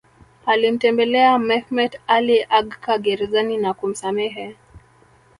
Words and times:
Alimtembelea 0.45 1.33
Mehmet 1.47 2.01
Ali 2.07 2.43
Agca 2.43 2.97
gerezani 2.97 3.57
na 3.57 3.73
kumsamehe 3.73 4.55